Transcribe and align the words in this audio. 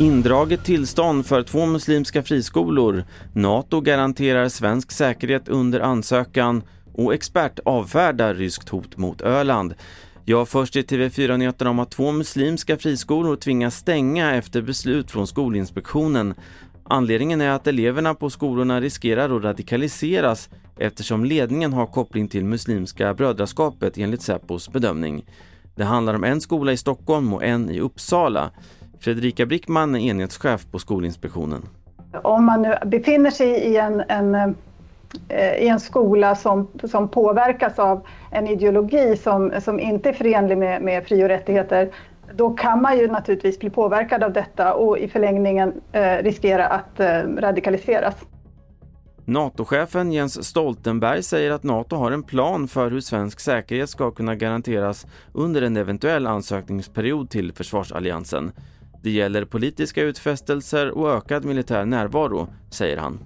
Indraget 0.00 0.64
tillstånd 0.64 1.26
för 1.26 1.42
två 1.42 1.66
muslimska 1.66 2.22
friskolor. 2.22 3.04
Nato 3.34 3.80
garanterar 3.80 4.48
svensk 4.48 4.92
säkerhet 4.92 5.48
under 5.48 5.80
ansökan 5.80 6.62
och 6.94 7.14
expert 7.14 7.58
avfärdar 7.64 8.34
ryskt 8.34 8.68
hot 8.68 8.96
mot 8.96 9.22
Öland. 9.22 9.74
Jag 10.24 10.48
först 10.48 10.76
i 10.76 10.82
TV4-nyheterna 10.82 11.70
om 11.70 11.78
att 11.78 11.90
två 11.90 12.12
muslimska 12.12 12.76
friskolor 12.76 13.36
tvingas 13.36 13.76
stänga 13.76 14.34
efter 14.34 14.62
beslut 14.62 15.10
från 15.10 15.26
Skolinspektionen. 15.26 16.34
Anledningen 16.88 17.40
är 17.40 17.50
att 17.50 17.66
eleverna 17.66 18.14
på 18.14 18.30
skolorna 18.30 18.80
riskerar 18.80 19.36
att 19.36 19.44
radikaliseras 19.44 20.50
eftersom 20.78 21.24
ledningen 21.24 21.72
har 21.72 21.86
koppling 21.86 22.28
till 22.28 22.44
Muslimska 22.44 23.14
brödraskapet 23.14 23.98
enligt 23.98 24.22
Säpos 24.22 24.72
bedömning. 24.72 25.24
Det 25.74 25.84
handlar 25.84 26.14
om 26.14 26.24
en 26.24 26.40
skola 26.40 26.72
i 26.72 26.76
Stockholm 26.76 27.34
och 27.34 27.44
en 27.44 27.70
i 27.70 27.80
Uppsala. 27.80 28.50
Fredrika 29.00 29.46
Brickman 29.46 29.94
är 29.94 30.00
enhetschef 30.00 30.66
på 30.70 30.78
Skolinspektionen. 30.78 31.62
Om 32.22 32.44
man 32.44 32.62
nu 32.62 32.74
befinner 32.86 33.30
sig 33.30 33.48
i 33.48 33.76
en, 33.76 34.02
en, 34.08 34.34
eh, 35.28 35.54
i 35.58 35.68
en 35.68 35.80
skola 35.80 36.34
som, 36.34 36.68
som 36.84 37.08
påverkas 37.08 37.78
av 37.78 38.06
en 38.30 38.46
ideologi 38.46 39.16
som, 39.16 39.52
som 39.64 39.80
inte 39.80 40.08
är 40.08 40.12
förenlig 40.12 40.58
med, 40.58 40.82
med 40.82 41.06
fri 41.06 41.24
och 41.24 41.28
rättigheter, 41.28 41.90
då 42.34 42.50
kan 42.50 42.82
man 42.82 42.98
ju 42.98 43.08
naturligtvis 43.08 43.58
bli 43.58 43.70
påverkad 43.70 44.22
av 44.22 44.32
detta 44.32 44.74
och 44.74 44.98
i 44.98 45.08
förlängningen 45.08 45.72
eh, 45.92 46.16
riskera 46.22 46.66
att 46.66 47.00
eh, 47.00 47.22
radikaliseras. 47.38 48.14
NATO-chefen 49.24 50.12
Jens 50.12 50.44
Stoltenberg 50.44 51.22
säger 51.22 51.50
att 51.50 51.62
NATO 51.62 51.96
har 51.96 52.10
en 52.10 52.22
plan 52.22 52.68
för 52.68 52.90
hur 52.90 53.00
svensk 53.00 53.40
säkerhet 53.40 53.90
ska 53.90 54.10
kunna 54.10 54.34
garanteras 54.34 55.06
under 55.32 55.62
en 55.62 55.76
eventuell 55.76 56.26
ansökningsperiod 56.26 57.30
till 57.30 57.52
försvarsalliansen. 57.52 58.52
Det 59.02 59.10
gäller 59.10 59.44
politiska 59.44 60.02
utfästelser 60.02 60.90
och 60.90 61.10
ökad 61.10 61.44
militär 61.44 61.84
närvaro, 61.84 62.48
säger 62.70 62.96
han. 62.96 63.18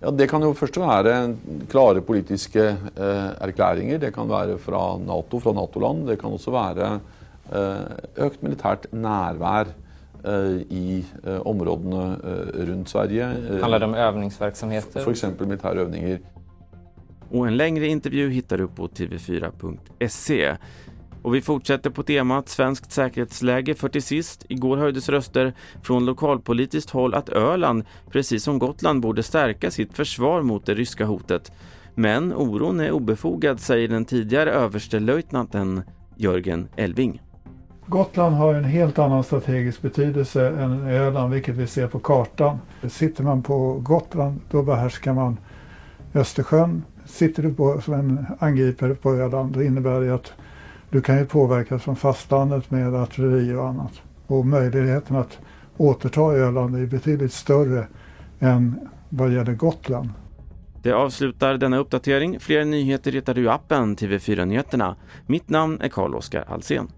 Ja, 0.00 0.10
det 0.10 0.26
kan 0.26 0.42
ju 0.42 0.54
först 0.54 0.76
vara 0.76 1.34
klara 1.70 2.00
politiska 2.00 2.64
eh, 2.68 3.26
erkläringar. 3.40 3.98
Det 3.98 4.12
kan 4.12 4.28
vara 4.28 4.58
från 4.58 5.02
NATO, 5.02 5.40
från 5.40 5.54
NATO-land. 5.54 6.06
Det 6.06 6.16
kan 6.16 6.32
också 6.32 6.50
vara 6.50 7.00
eh, 7.54 8.24
ökt 8.24 8.42
militärt 8.42 8.92
närvaro 8.92 9.68
eh, 10.24 10.32
i 10.52 11.04
eh, 11.26 11.40
områdena 11.40 12.16
eh, 12.24 12.64
runt 12.66 12.88
Sverige. 12.88 13.24
Handlar 13.60 13.78
det 13.78 13.86
om 13.86 13.94
övningsverksamheter? 13.94 15.00
För 15.00 15.10
exempel 15.10 15.46
militära 15.46 15.80
övningar. 15.80 16.18
Och 17.30 17.46
en 17.46 17.56
längre 17.56 17.86
intervju 17.86 18.30
hittar 18.30 18.58
du 18.58 18.68
på 18.68 18.88
tv4.se. 18.88 20.56
Och 21.22 21.34
vi 21.34 21.42
fortsätter 21.42 21.90
på 21.90 22.02
temat 22.02 22.48
svenskt 22.48 22.92
säkerhetsläge 22.92 23.74
för 23.74 23.88
till 23.88 24.02
sist. 24.02 24.46
Igår 24.48 24.76
höjdes 24.76 25.08
röster 25.08 25.52
från 25.82 26.04
lokalpolitiskt 26.04 26.90
håll 26.90 27.14
att 27.14 27.28
Öland, 27.28 27.84
precis 28.10 28.44
som 28.44 28.58
Gotland, 28.58 29.00
borde 29.00 29.22
stärka 29.22 29.70
sitt 29.70 29.96
försvar 29.96 30.42
mot 30.42 30.66
det 30.66 30.74
ryska 30.74 31.04
hotet. 31.04 31.52
Men 31.94 32.32
oron 32.32 32.80
är 32.80 32.90
obefogad, 32.90 33.60
säger 33.60 33.88
den 33.88 34.04
tidigare 34.04 34.50
överstelöjtnanten 34.50 35.82
Jörgen 36.16 36.68
Elving. 36.76 37.20
Gotland 37.86 38.36
har 38.36 38.54
en 38.54 38.64
helt 38.64 38.98
annan 38.98 39.24
strategisk 39.24 39.82
betydelse 39.82 40.48
än 40.48 40.86
Öland, 40.86 41.32
vilket 41.32 41.54
vi 41.54 41.66
ser 41.66 41.86
på 41.86 41.98
kartan. 41.98 42.58
Sitter 42.88 43.24
man 43.24 43.42
på 43.42 43.78
Gotland, 43.78 44.40
då 44.50 44.62
behärskar 44.62 45.12
man 45.12 45.36
Östersjön. 46.14 46.82
Sitter 47.04 47.42
du 47.42 47.54
på, 47.54 47.80
som 47.80 47.94
en 47.94 48.26
angripare 48.38 48.94
på 48.94 49.14
Öland, 49.14 49.52
då 49.52 49.62
innebär 49.62 50.00
det 50.00 50.14
att 50.14 50.32
du 50.90 51.00
kan 51.00 51.18
ju 51.18 51.26
påverkas 51.26 51.82
från 51.82 51.96
fastlandet 51.96 52.70
med 52.70 52.94
artilleri 52.94 53.54
och 53.54 53.68
annat. 53.68 54.02
Och 54.26 54.46
möjligheten 54.46 55.16
att 55.16 55.38
återta 55.76 56.20
Öland 56.20 56.76
är 56.76 56.86
betydligt 56.86 57.32
större 57.32 57.86
än 58.40 58.88
vad 59.08 59.32
gäller 59.32 59.54
Gotland. 59.54 60.08
Det 60.82 60.92
avslutar 60.92 61.54
denna 61.54 61.78
uppdatering. 61.78 62.40
Fler 62.40 62.64
nyheter 62.64 63.12
hittar 63.12 63.34
du 63.34 63.42
i 63.42 63.48
appen 63.48 63.96
TV4 63.96 64.44
Nyheterna. 64.44 64.96
Mitt 65.26 65.48
namn 65.48 65.80
är 65.80 65.88
Carl-Oskar 65.88 66.44
Alsen. 66.48 66.88